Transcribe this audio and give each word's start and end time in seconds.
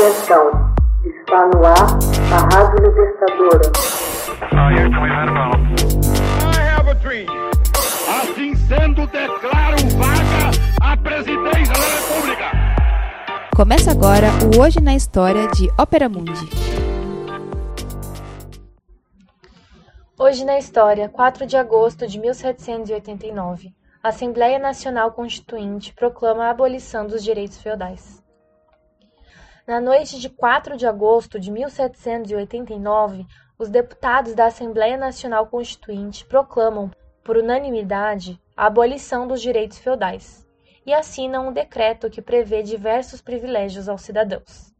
Atenção, 0.00 0.50
está 1.04 1.46
no 1.48 1.62
ar 1.62 1.98
a 2.32 2.56
Rádio 2.56 2.88
Libertadora. 2.88 3.70
Assim 8.08 8.54
sendo, 8.54 9.06
declaro 9.08 9.76
vaga 9.98 10.50
a 10.80 10.96
presidência 10.96 11.74
da 11.74 11.86
República. 11.98 12.44
Começa 13.54 13.90
agora 13.90 14.28
o 14.56 14.62
Hoje 14.62 14.80
na 14.80 14.94
História 14.94 15.46
de 15.48 15.68
Ópera 15.78 16.08
Mundi. 16.08 16.48
Hoje 20.18 20.46
na 20.46 20.56
História, 20.56 21.10
4 21.10 21.44
de 21.44 21.58
agosto 21.58 22.06
de 22.06 22.18
1789, 22.18 23.74
a 24.02 24.08
Assembleia 24.08 24.58
Nacional 24.58 25.12
Constituinte 25.12 25.92
proclama 25.92 26.46
a 26.46 26.50
abolição 26.50 27.06
dos 27.06 27.22
direitos 27.22 27.58
feudais. 27.58 28.20
Na 29.66 29.80
noite 29.80 30.18
de 30.18 30.28
4 30.28 30.76
de 30.76 30.86
agosto 30.86 31.38
de 31.38 31.50
1789, 31.50 33.26
os 33.58 33.68
deputados 33.68 34.34
da 34.34 34.46
Assembleia 34.46 34.96
Nacional 34.96 35.46
Constituinte 35.46 36.24
proclamam, 36.24 36.90
por 37.22 37.36
unanimidade, 37.36 38.40
a 38.56 38.66
abolição 38.66 39.28
dos 39.28 39.40
direitos 39.40 39.78
feudais 39.78 40.48
e 40.86 40.94
assinam 40.94 41.48
um 41.48 41.52
decreto 41.52 42.08
que 42.08 42.22
prevê 42.22 42.62
diversos 42.62 43.20
privilégios 43.20 43.88
aos 43.88 44.02
cidadãos. 44.02 44.74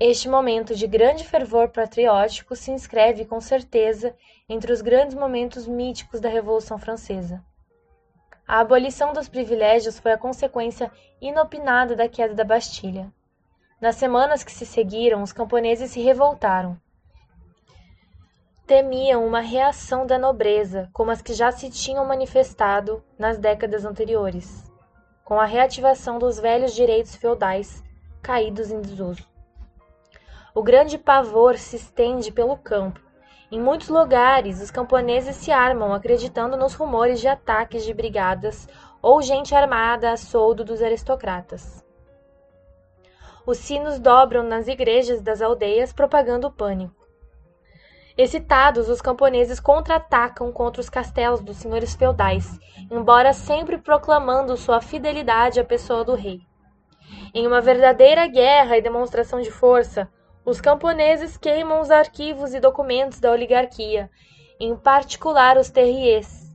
Este 0.00 0.28
momento 0.28 0.74
de 0.74 0.86
grande 0.86 1.24
fervor 1.24 1.70
patriótico 1.70 2.54
se 2.54 2.70
inscreve 2.70 3.24
com 3.24 3.40
certeza 3.40 4.14
entre 4.48 4.72
os 4.72 4.80
grandes 4.80 5.14
momentos 5.14 5.66
míticos 5.66 6.20
da 6.20 6.28
Revolução 6.28 6.78
Francesa. 6.78 7.42
A 8.46 8.60
abolição 8.60 9.12
dos 9.12 9.28
privilégios 9.28 9.98
foi 9.98 10.12
a 10.12 10.18
consequência 10.18 10.90
inopinada 11.20 11.94
da 11.94 12.08
queda 12.08 12.34
da 12.34 12.44
Bastilha. 12.44 13.12
Nas 13.80 13.94
semanas 13.94 14.42
que 14.42 14.50
se 14.50 14.66
seguiram, 14.66 15.22
os 15.22 15.32
camponeses 15.32 15.92
se 15.92 16.00
revoltaram. 16.00 16.76
Temiam 18.66 19.24
uma 19.24 19.38
reação 19.38 20.04
da 20.04 20.18
nobreza, 20.18 20.90
como 20.92 21.12
as 21.12 21.22
que 21.22 21.32
já 21.32 21.52
se 21.52 21.70
tinham 21.70 22.04
manifestado 22.04 23.04
nas 23.16 23.38
décadas 23.38 23.84
anteriores, 23.84 24.68
com 25.24 25.38
a 25.38 25.44
reativação 25.44 26.18
dos 26.18 26.40
velhos 26.40 26.74
direitos 26.74 27.14
feudais 27.14 27.84
caídos 28.20 28.72
em 28.72 28.80
desuso. 28.80 29.24
O 30.52 30.60
grande 30.60 30.98
pavor 30.98 31.56
se 31.56 31.76
estende 31.76 32.32
pelo 32.32 32.56
campo. 32.56 33.00
Em 33.48 33.60
muitos 33.60 33.88
lugares, 33.88 34.60
os 34.60 34.72
camponeses 34.72 35.36
se 35.36 35.52
armam 35.52 35.94
acreditando 35.94 36.56
nos 36.56 36.74
rumores 36.74 37.20
de 37.20 37.28
ataques 37.28 37.84
de 37.84 37.94
brigadas 37.94 38.68
ou 39.00 39.22
gente 39.22 39.54
armada 39.54 40.10
a 40.10 40.16
soldo 40.16 40.64
dos 40.64 40.82
aristocratas. 40.82 41.86
Os 43.48 43.56
sinos 43.56 43.98
dobram 43.98 44.42
nas 44.42 44.68
igrejas 44.68 45.22
das 45.22 45.40
aldeias, 45.40 45.90
propagando 45.90 46.48
o 46.48 46.52
pânico. 46.52 46.94
Excitados, 48.14 48.90
os 48.90 49.00
camponeses 49.00 49.58
contra-atacam 49.58 50.52
contra 50.52 50.82
os 50.82 50.90
castelos 50.90 51.40
dos 51.40 51.56
senhores 51.56 51.94
feudais, 51.94 52.58
embora 52.90 53.32
sempre 53.32 53.78
proclamando 53.78 54.54
sua 54.58 54.82
fidelidade 54.82 55.58
à 55.58 55.64
pessoa 55.64 56.04
do 56.04 56.14
rei. 56.14 56.40
Em 57.32 57.46
uma 57.46 57.62
verdadeira 57.62 58.26
guerra 58.26 58.76
e 58.76 58.82
demonstração 58.82 59.40
de 59.40 59.50
força, 59.50 60.10
os 60.44 60.60
camponeses 60.60 61.38
queimam 61.38 61.80
os 61.80 61.90
arquivos 61.90 62.52
e 62.52 62.60
documentos 62.60 63.18
da 63.18 63.32
oligarquia, 63.32 64.10
em 64.60 64.76
particular 64.76 65.56
os 65.56 65.70
terriers, 65.70 66.54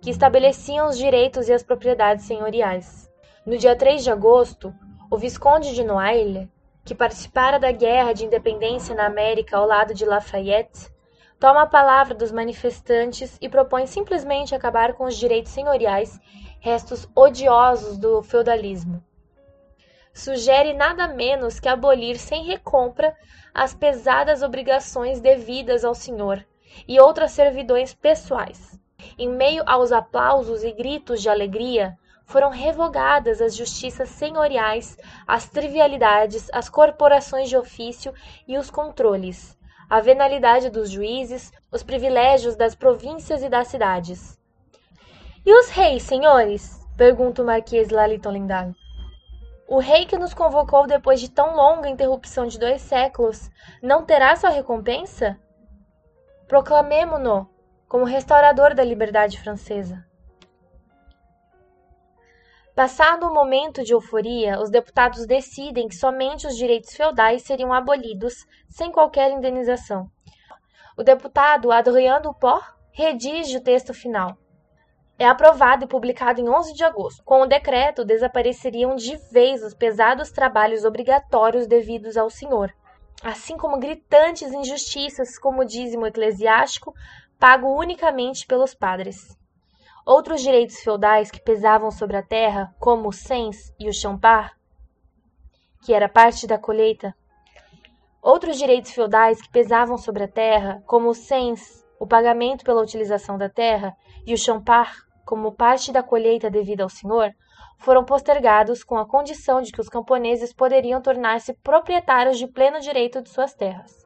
que 0.00 0.10
estabeleciam 0.10 0.88
os 0.88 0.98
direitos 0.98 1.48
e 1.48 1.52
as 1.52 1.62
propriedades 1.62 2.24
senhoriais. 2.24 3.08
No 3.46 3.56
dia 3.56 3.76
3 3.76 4.02
de 4.02 4.10
agosto, 4.10 4.74
o 5.12 5.18
Visconde 5.18 5.74
de 5.74 5.84
Noailles, 5.84 6.48
que 6.86 6.94
participara 6.94 7.60
da 7.60 7.70
Guerra 7.70 8.14
de 8.14 8.24
Independência 8.24 8.94
na 8.94 9.04
América 9.04 9.58
ao 9.58 9.66
lado 9.66 9.92
de 9.92 10.06
Lafayette, 10.06 10.90
toma 11.38 11.64
a 11.64 11.66
palavra 11.66 12.14
dos 12.14 12.32
manifestantes 12.32 13.36
e 13.38 13.46
propõe 13.46 13.86
simplesmente 13.86 14.54
acabar 14.54 14.94
com 14.94 15.04
os 15.04 15.14
direitos 15.14 15.52
senhoriais, 15.52 16.18
restos 16.60 17.06
odiosos 17.14 17.98
do 17.98 18.22
feudalismo. 18.22 19.04
Sugere 20.14 20.72
nada 20.72 21.06
menos 21.08 21.60
que 21.60 21.68
abolir 21.68 22.18
sem 22.18 22.44
recompra 22.44 23.14
as 23.52 23.74
pesadas 23.74 24.42
obrigações 24.42 25.20
devidas 25.20 25.84
ao 25.84 25.94
senhor 25.94 26.42
e 26.88 26.98
outras 26.98 27.32
servidões 27.32 27.92
pessoais. 27.92 28.80
Em 29.18 29.28
meio 29.28 29.62
aos 29.66 29.92
aplausos 29.92 30.64
e 30.64 30.72
gritos 30.72 31.20
de 31.20 31.28
alegria, 31.28 31.98
foram 32.24 32.50
revogadas 32.50 33.40
as 33.40 33.54
justiças 33.56 34.08
senhoriais, 34.08 34.96
as 35.26 35.48
trivialidades, 35.48 36.48
as 36.52 36.68
corporações 36.68 37.48
de 37.48 37.56
ofício 37.56 38.12
e 38.46 38.56
os 38.56 38.70
controles, 38.70 39.56
a 39.88 40.00
venalidade 40.00 40.70
dos 40.70 40.90
juízes, 40.90 41.52
os 41.70 41.82
privilégios 41.82 42.56
das 42.56 42.74
províncias 42.74 43.42
e 43.42 43.48
das 43.48 43.68
cidades. 43.68 44.38
E 45.44 45.52
os 45.52 45.68
reis, 45.68 46.02
senhores? 46.04 46.80
pergunta 46.96 47.42
o 47.42 47.44
Marquês 47.44 47.90
Laliton. 47.90 48.74
O 49.66 49.78
rei 49.78 50.06
que 50.06 50.18
nos 50.18 50.34
convocou 50.34 50.86
depois 50.86 51.20
de 51.20 51.30
tão 51.30 51.56
longa 51.56 51.88
interrupção 51.88 52.46
de 52.46 52.58
dois 52.58 52.80
séculos 52.82 53.50
não 53.82 54.04
terá 54.04 54.36
sua 54.36 54.50
recompensa? 54.50 55.38
Proclamemo-no 56.46 57.48
como 57.88 58.04
restaurador 58.04 58.74
da 58.74 58.84
liberdade 58.84 59.40
francesa. 59.40 60.04
Passado 62.74 63.26
o 63.26 63.34
momento 63.34 63.84
de 63.84 63.92
euforia, 63.92 64.58
os 64.58 64.70
deputados 64.70 65.26
decidem 65.26 65.88
que 65.88 65.94
somente 65.94 66.46
os 66.46 66.56
direitos 66.56 66.94
feudais 66.94 67.42
seriam 67.42 67.70
abolidos 67.70 68.46
sem 68.66 68.90
qualquer 68.90 69.30
indenização. 69.30 70.10
O 70.96 71.02
deputado 71.02 71.70
Adrien 71.70 72.22
Dupont 72.22 72.64
redige 72.90 73.58
o 73.58 73.62
texto 73.62 73.92
final. 73.92 74.38
É 75.18 75.26
aprovado 75.26 75.84
e 75.84 75.86
publicado 75.86 76.40
em 76.40 76.48
11 76.48 76.72
de 76.72 76.82
agosto. 76.82 77.22
Com 77.24 77.42
o 77.42 77.46
decreto, 77.46 78.06
desapareceriam 78.06 78.96
de 78.96 79.16
vez 79.30 79.62
os 79.62 79.74
pesados 79.74 80.30
trabalhos 80.30 80.82
obrigatórios 80.86 81.66
devidos 81.66 82.16
ao 82.16 82.30
senhor, 82.30 82.72
assim 83.22 83.54
como 83.58 83.78
gritantes 83.78 84.50
injustiças 84.50 85.38
como 85.38 85.66
dízimo 85.66 86.06
eclesiástico 86.06 86.94
pago 87.38 87.78
unicamente 87.78 88.46
pelos 88.46 88.74
padres. 88.74 89.36
Outros 90.04 90.42
direitos 90.42 90.80
feudais 90.80 91.30
que 91.30 91.40
pesavam 91.40 91.88
sobre 91.92 92.16
a 92.16 92.22
terra, 92.24 92.74
como 92.80 93.08
o 93.08 93.12
cens 93.12 93.72
e 93.78 93.88
o 93.88 93.92
champar, 93.92 94.52
que 95.84 95.94
era 95.94 96.08
parte 96.08 96.44
da 96.44 96.58
colheita. 96.58 97.14
Outros 98.20 98.58
direitos 98.58 98.90
feudais 98.90 99.40
que 99.40 99.48
pesavam 99.50 99.96
sobre 99.96 100.24
a 100.24 100.28
terra, 100.28 100.82
como 100.86 101.08
o 101.08 101.14
cens, 101.14 101.86
o 102.00 102.06
pagamento 102.06 102.64
pela 102.64 102.82
utilização 102.82 103.38
da 103.38 103.48
terra, 103.48 103.96
e 104.26 104.34
o 104.34 104.38
champar, 104.38 104.92
como 105.24 105.52
parte 105.52 105.92
da 105.92 106.02
colheita 106.02 106.50
devida 106.50 106.82
ao 106.82 106.88
senhor, 106.88 107.32
foram 107.78 108.04
postergados 108.04 108.82
com 108.82 108.98
a 108.98 109.06
condição 109.06 109.62
de 109.62 109.70
que 109.70 109.80
os 109.80 109.88
camponeses 109.88 110.52
poderiam 110.52 111.00
tornar-se 111.00 111.54
proprietários 111.54 112.38
de 112.38 112.48
pleno 112.48 112.80
direito 112.80 113.22
de 113.22 113.28
suas 113.28 113.54
terras. 113.54 114.01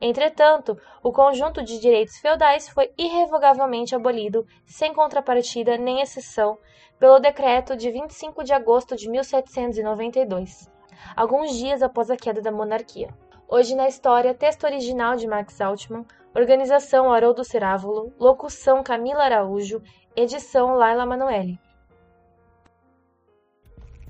Entretanto, 0.00 0.78
o 1.02 1.12
conjunto 1.12 1.62
de 1.62 1.78
direitos 1.78 2.16
feudais 2.16 2.68
foi 2.68 2.90
irrevogavelmente 2.96 3.94
abolido, 3.94 4.46
sem 4.64 4.94
contrapartida 4.94 5.76
nem 5.76 6.00
exceção, 6.00 6.56
pelo 6.98 7.18
decreto 7.18 7.76
de 7.76 7.90
25 7.90 8.42
de 8.42 8.52
agosto 8.52 8.96
de 8.96 9.10
1792, 9.10 10.70
alguns 11.14 11.54
dias 11.54 11.82
após 11.82 12.10
a 12.10 12.16
queda 12.16 12.40
da 12.40 12.50
monarquia. 12.50 13.08
Hoje 13.46 13.74
na 13.74 13.88
história, 13.88 14.32
texto 14.32 14.64
original 14.64 15.16
de 15.16 15.26
Max 15.26 15.60
Altman, 15.60 16.06
organização 16.34 17.12
Haroldo 17.12 17.44
Cerávulo, 17.44 18.12
locução 18.18 18.82
Camila 18.82 19.24
Araújo, 19.24 19.82
edição 20.16 20.76
Laila 20.76 21.04
Manoeli. 21.04 21.58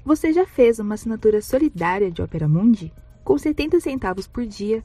Você 0.05 0.33
já 0.33 0.47
fez 0.47 0.78
uma 0.78 0.95
assinatura 0.95 1.41
solidária 1.41 2.11
de 2.11 2.22
Opera 2.22 2.49
Mundi? 2.49 2.93
Com 3.25 3.36
70 3.36 3.81
centavos 3.81 4.27
por 4.27 4.45
dia, 4.45 4.84